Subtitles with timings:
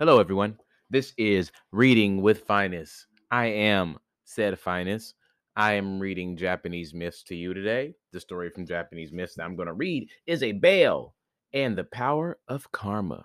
[0.00, 0.58] Hello, everyone.
[0.90, 3.06] This is Reading with Finest.
[3.30, 5.14] I am said Finest.
[5.54, 7.94] I am reading Japanese myths to you today.
[8.12, 11.14] The story from Japanese myths that I'm going to read is A Bell
[11.52, 13.24] and the Power of Karma.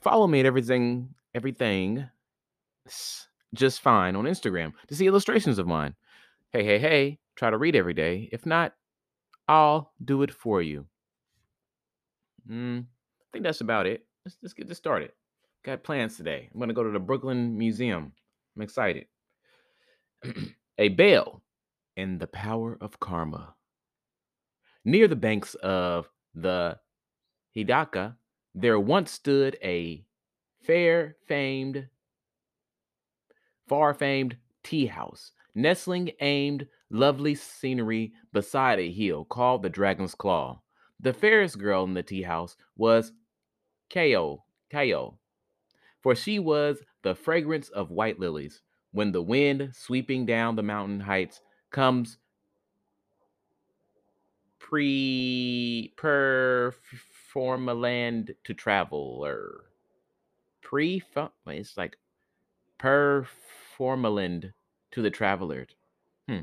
[0.00, 2.08] Follow me at everything, everything
[3.54, 5.94] just fine on Instagram to see illustrations of mine.
[6.52, 8.28] Hey, hey, hey, try to read every day.
[8.32, 8.74] If not,
[9.46, 10.86] I'll do it for you.
[12.50, 14.04] Mm, I think that's about it.
[14.24, 15.12] Let's, let's get this started.
[15.64, 16.48] Got plans today.
[16.52, 18.12] I'm going to go to the Brooklyn Museum.
[18.56, 19.06] I'm excited.
[20.78, 21.42] A bell
[21.96, 23.54] and the Power of Karma.
[24.84, 26.78] Near the banks of the
[27.56, 28.14] Hidaka,
[28.54, 30.04] there once stood a
[30.62, 31.88] fair famed,
[33.68, 40.62] far famed tea house, nestling aimed lovely scenery beside a hill called the Dragon's Claw.
[41.00, 43.12] The fairest girl in the tea house was
[43.90, 45.18] Kao, Kao,
[46.00, 48.62] for she was the fragrance of white lilies.
[48.90, 52.16] When the wind sweeping down the mountain heights comes
[54.58, 56.74] pre performaland
[58.44, 59.66] to travel or
[60.62, 61.02] pre
[61.46, 61.98] it's like
[63.78, 64.52] performaland
[64.92, 65.66] to the traveler.
[66.28, 66.40] Hmm.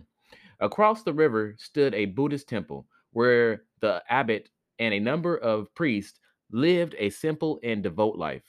[0.59, 6.19] Across the river stood a Buddhist temple where the abbot and a number of priests
[6.51, 8.43] lived a simple and devout life.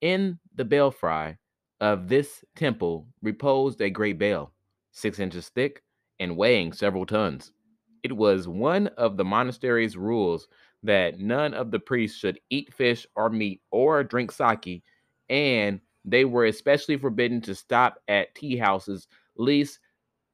[0.00, 1.36] In the belfry
[1.80, 4.52] of this temple reposed a great bell,
[4.92, 5.82] six inches thick
[6.18, 7.52] and weighing several tons.
[8.02, 10.48] It was one of the monastery's rules
[10.82, 14.82] that none of the priests should eat fish or meat or drink sake,
[15.28, 19.80] and they were especially forbidden to stop at tea houses, lest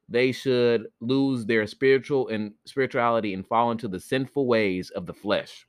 [0.07, 5.13] they should lose their spiritual and spirituality and fall into the sinful ways of the
[5.13, 5.65] flesh.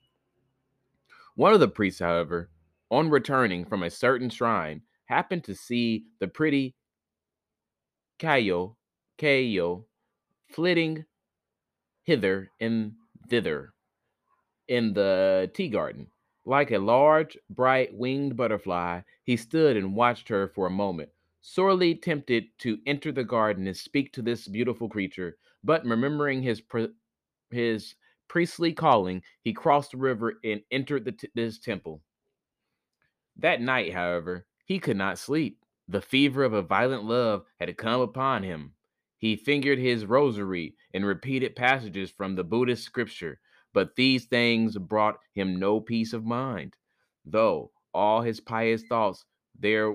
[1.35, 2.51] One of the priests, however,
[2.91, 6.77] on returning from a certain shrine, happened to see the pretty
[8.19, 8.77] Kayo,
[9.19, 9.85] Kayo,
[10.49, 11.05] flitting
[12.05, 12.93] hither and
[13.29, 13.73] thither
[14.69, 16.07] in the tea garden.
[16.47, 21.11] Like a large, bright winged butterfly, he stood and watched her for a moment,
[21.41, 25.39] sorely tempted to enter the garden and speak to this beautiful creature.
[25.63, 26.63] But remembering his
[27.51, 27.95] his
[28.29, 32.03] priestly calling, he crossed the river and entered the t- this temple.
[33.37, 35.65] That night, however, he could not sleep.
[35.89, 38.75] The fever of a violent love had come upon him.
[39.17, 43.41] He fingered his rosary and repeated passages from the Buddhist scripture,
[43.75, 46.77] but these things brought him no peace of mind.
[47.27, 49.27] Though all his pious thoughts
[49.59, 49.95] there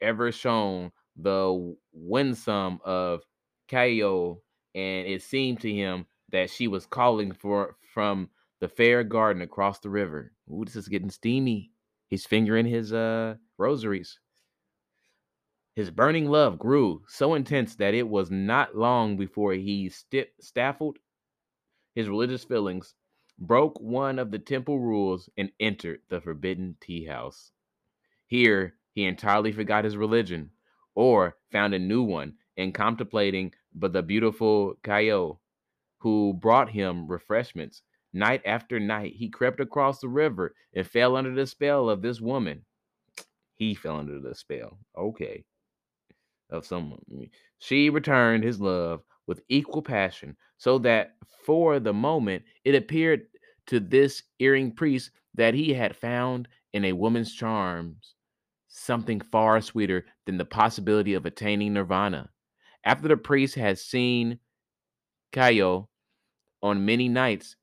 [0.00, 3.22] ever shown the winsome of
[3.68, 4.40] Kaio,
[4.74, 8.28] and it seemed to him that she was calling for from
[8.60, 10.32] the fair garden across the river.
[10.52, 11.72] Ooh, this is getting steamy.
[12.08, 14.20] He's fingering his uh rosaries.
[15.76, 20.98] His burning love grew so intense that it was not long before he sti- staffled
[21.94, 22.94] his religious feelings,
[23.38, 27.52] broke one of the temple rules, and entered the forbidden tea house.
[28.26, 30.50] Here, he entirely forgot his religion,
[30.94, 35.38] or found a new one in contemplating but the beautiful Kaio,
[35.98, 37.82] who brought him refreshments.
[38.12, 42.20] Night after night, he crept across the river and fell under the spell of this
[42.20, 42.64] woman.
[43.54, 44.78] He fell under the spell.
[44.96, 45.44] Okay
[46.50, 47.00] of someone.
[47.58, 53.26] She returned his love with equal passion, so that for the moment it appeared
[53.66, 58.14] to this erring priest that he had found in a woman's charms
[58.68, 62.28] something far sweeter than the possibility of attaining nirvana.
[62.84, 64.38] After the priest had seen
[65.32, 65.88] Kaio
[66.62, 67.56] on many nights,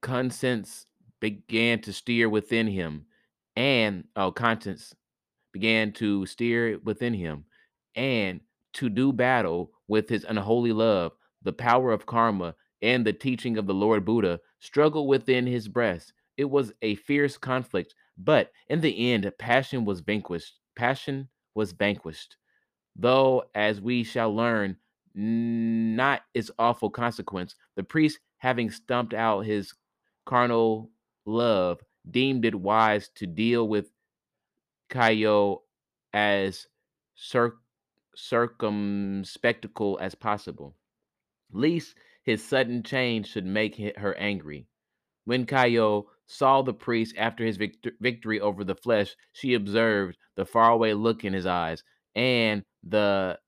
[0.00, 0.86] conscience
[1.20, 3.06] began to steer within him,
[3.56, 4.94] and oh, conscience
[5.52, 7.44] began to steer within him
[7.94, 8.40] and
[8.74, 11.12] to do battle with his unholy love,
[11.42, 16.12] the power of karma, and the teaching of the Lord Buddha struggled within his breast.
[16.36, 20.58] It was a fierce conflict, but in the end, passion was vanquished.
[20.76, 22.36] Passion was vanquished.
[22.96, 24.76] Though, as we shall learn,
[25.14, 29.74] not its awful consequence, the priest, having stumped out his
[30.24, 30.90] carnal
[31.26, 31.80] love,
[32.10, 33.90] deemed it wise to deal with
[34.90, 35.60] Kaio
[36.12, 36.66] as
[37.14, 37.58] cir-
[38.14, 40.76] circumspectacle as possible,
[41.52, 44.66] lest his sudden change should make her angry.
[45.24, 50.44] When Kaio saw the priest after his victor- victory over the flesh, she observed the
[50.44, 51.82] faraway look in his eyes
[52.14, 53.38] and the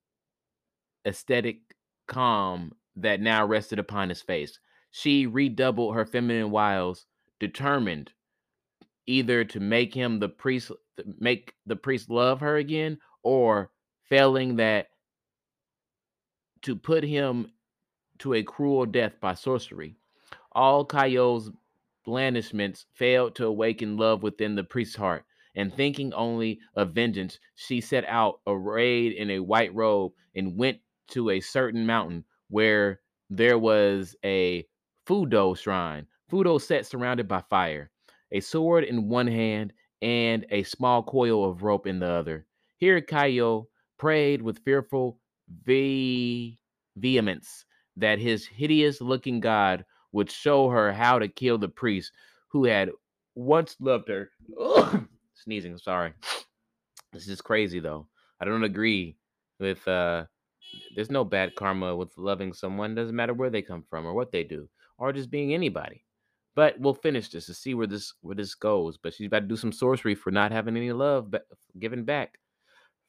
[1.07, 1.61] aesthetic
[2.07, 4.59] calm that now rested upon his face.
[4.91, 7.07] She redoubled her feminine wiles,
[7.41, 8.13] determined
[9.07, 10.71] either to make him the priest
[11.19, 13.71] make the priest love her again or
[14.13, 14.89] failing that
[16.61, 17.51] to put him
[18.19, 19.97] to a cruel death by sorcery.
[20.53, 21.51] All Kayo's
[22.05, 25.25] blandishments failed to awaken love within the priest's heart,
[25.55, 30.77] and thinking only of vengeance, she set out arrayed in a white robe and went
[31.09, 33.01] to a certain mountain where
[33.31, 34.67] there was a
[35.07, 36.07] Fudo shrine.
[36.31, 37.91] Fudo sat surrounded by fire,
[38.31, 39.73] a sword in one hand
[40.03, 42.45] and a small coil of rope in the other.
[42.77, 43.69] Here Kayo
[44.03, 45.17] prayed with fearful
[45.65, 46.59] ve-
[46.97, 47.65] vehemence
[47.97, 52.11] that his hideous looking god would show her how to kill the priest
[52.49, 52.91] who had
[53.37, 54.29] once loved her.
[54.61, 56.13] Ugh, sneezing, sorry.
[57.13, 58.09] This is crazy though.
[58.41, 59.17] I don't agree
[59.61, 60.25] with uh
[60.97, 64.33] there's no bad karma with loving someone, doesn't matter where they come from or what
[64.33, 66.05] they do, or just being anybody.
[66.57, 68.99] But we'll finish this to see where this where this goes.
[68.99, 71.47] But she's about to do some sorcery for not having any love but
[71.79, 72.37] given back.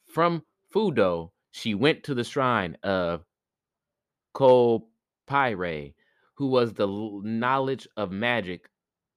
[0.06, 0.44] From
[0.74, 3.24] Fudo, she went to the shrine of
[4.34, 5.94] Kompira,
[6.34, 6.88] who was the
[7.22, 8.68] knowledge of magic,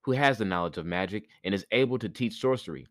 [0.03, 2.85] who has the knowledge of magic and is able to teach sorcery.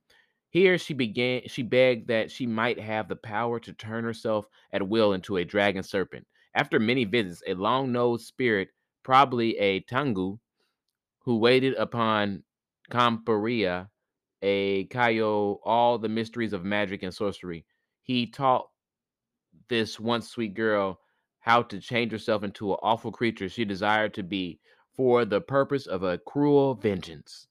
[0.51, 4.89] Here she began she begged that she might have the power to turn herself at
[4.89, 6.27] will into a dragon serpent.
[6.55, 8.71] After many visits, a long-nosed spirit,
[9.05, 10.39] probably a Tengu,
[11.21, 12.43] who waited upon
[12.91, 13.89] Kompira,
[14.43, 17.65] a Kayo, all the mysteries of magic and sorcery.
[18.07, 18.71] He taught
[19.69, 21.01] this once sweet girl
[21.41, 24.61] how to change herself into an awful creature she desired to be
[24.95, 27.49] for the purpose of a cruel vengeance.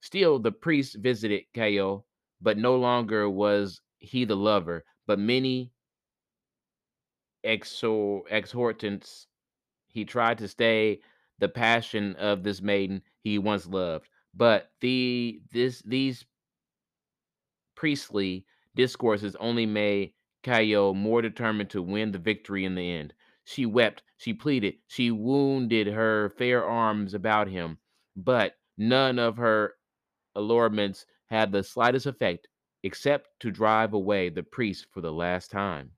[0.00, 2.04] Still, the priest visited Kayo,
[2.40, 5.72] but no longer was he the lover, but many
[7.44, 9.26] exhortants
[9.88, 11.00] he tried to stay
[11.40, 14.08] the passion of this maiden he once loved.
[14.32, 16.24] But the this these
[17.74, 18.46] priestly
[18.78, 20.12] discourses only made
[20.44, 23.12] Kayo more determined to win the victory in the end.
[23.44, 27.78] She wept, she pleaded, she wounded her fair arms about him,
[28.14, 29.74] but none of her
[30.36, 32.46] allurements had the slightest effect
[32.84, 35.90] except to drive away the priest for the last time.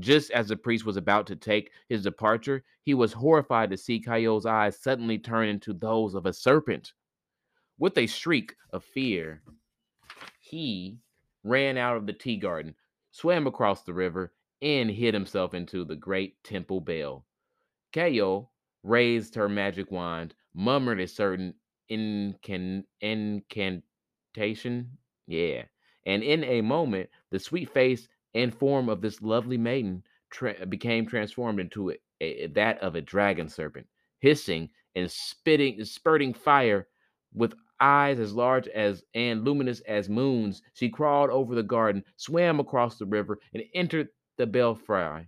[0.00, 4.02] Just as the priest was about to take his departure, he was horrified to see
[4.02, 6.92] Kayo's eyes suddenly turn into those of a serpent.
[7.78, 9.42] With a shriek of fear,
[10.40, 10.98] he
[11.46, 12.74] ran out of the tea garden,
[13.10, 17.26] swam across the river, and hid himself into the great temple bell.
[17.92, 18.48] Kayo
[18.82, 21.54] raised her magic wand, murmured a certain
[21.88, 23.82] incan- incantation.
[25.26, 25.64] Yeah.
[26.04, 31.06] And in a moment, the sweet face and form of this lovely maiden tra- became
[31.06, 33.86] transformed into a, a- that of a dragon serpent,
[34.20, 36.86] hissing and spitting, spurting fire
[37.34, 40.62] with eyes as large as and luminous as moons.
[40.74, 45.26] She crawled over the garden, swam across the river, and entered the belfry.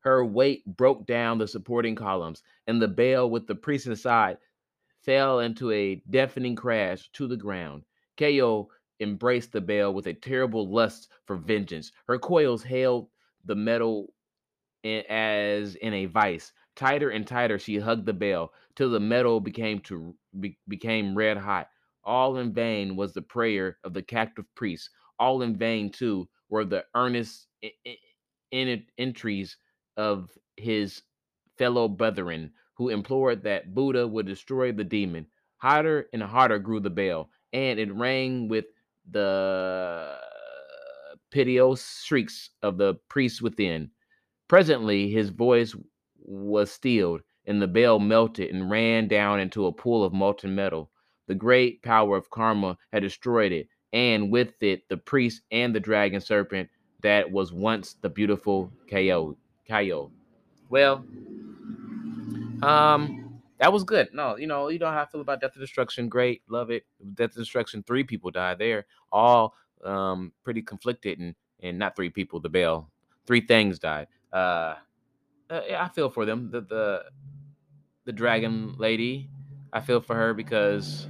[0.00, 4.38] Her weight broke down the supporting columns, and the bell with the priest inside
[5.02, 7.84] fell into a deafening crash to the ground.
[8.16, 8.68] Ko
[9.00, 11.92] embraced the bell with a terrible lust for vengeance.
[12.06, 13.08] Her coils held
[13.44, 14.12] the metal
[14.84, 16.52] as in a vice.
[16.76, 21.38] Tighter and tighter she hugged the bell till the metal became to be, became red
[21.38, 21.68] hot.
[22.04, 24.90] All in vain was the prayer of the captive priest.
[25.18, 27.98] All in vain too were the earnest i- i-
[28.50, 29.56] in- entreaties
[29.96, 31.02] of his
[31.56, 35.26] fellow brethren who implored that Buddha would destroy the demon.
[35.56, 38.66] Hotter and hotter grew the bell, and it rang with
[39.10, 40.18] the
[41.30, 43.90] piteous shrieks of the priests within.
[44.48, 45.74] Presently, his voice
[46.26, 50.90] was stilled, and the bell melted and ran down into a pool of molten metal.
[51.28, 55.80] The great power of karma had destroyed it, and with it, the priest and the
[55.80, 56.68] dragon serpent
[57.02, 59.36] that was once the beautiful Kayo.
[59.68, 60.10] Kayo.
[60.68, 61.04] Well,
[62.62, 64.08] um, that was good.
[64.12, 66.08] No, you know, you know how I feel about Death and Destruction.
[66.08, 66.84] Great, love it.
[67.14, 67.82] Death and Destruction.
[67.86, 69.54] Three people died there, all
[69.84, 72.40] um pretty conflicted, and and not three people.
[72.40, 72.90] The bell,
[73.26, 74.08] three things died.
[74.32, 74.74] Uh,
[75.50, 76.50] uh, I feel for them.
[76.50, 77.04] The the
[78.04, 79.28] the dragon lady,
[79.72, 81.08] I feel for her because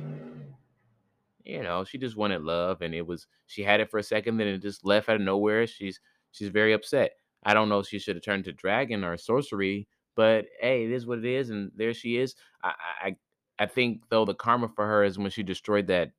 [1.45, 4.37] you know she just wanted love, and it was she had it for a second,
[4.37, 5.67] then it just left out of nowhere.
[5.67, 6.01] She's
[6.33, 7.13] she's very upset.
[7.45, 10.91] I don't know if she should have turned to dragon or sorcery, but hey, it
[10.91, 12.35] is what it is, and there she is.
[12.63, 13.17] I I I
[13.59, 16.13] I think though the karma for her is when she destroyed that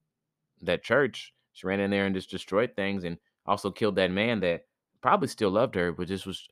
[0.62, 1.34] that church.
[1.54, 4.66] She ran in there and just destroyed things, and also killed that man that
[5.02, 6.48] probably still loved her, but just was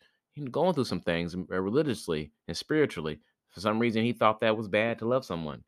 [0.51, 3.19] going through some things uh, religiously and spiritually.
[3.49, 5.63] For some reason, he thought that was bad to love someone.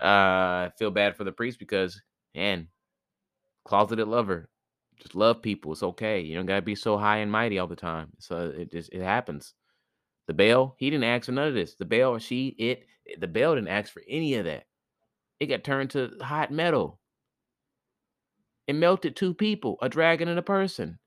[0.00, 2.00] Uh, I feel bad for the priest because,
[2.34, 2.68] man,
[3.64, 4.48] closeted lover,
[5.00, 5.72] just love people.
[5.72, 6.20] It's okay.
[6.20, 8.08] You don't gotta be so high and mighty all the time.
[8.18, 9.54] So it just it happens.
[10.26, 11.74] The Baal, he didn't ask for none of this.
[11.74, 12.86] The Baal, she, it,
[13.18, 14.64] the Baal didn't ask for any of that.
[15.40, 17.00] It got turned to hot metal.
[18.68, 20.98] It melted two people, a dragon and a person.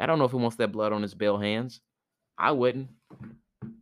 [0.00, 1.80] I don't know if he wants that blood on his Baal hands.
[2.38, 2.88] I wouldn't.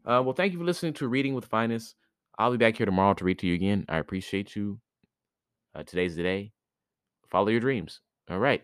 [0.04, 1.94] Uh, well, thank you for listening to Reading with Finest.
[2.38, 3.84] I'll be back here tomorrow to read to you again.
[3.88, 4.80] I appreciate you.
[5.74, 6.52] Uh, today's the day.
[7.28, 8.00] Follow your dreams.
[8.30, 8.62] All right.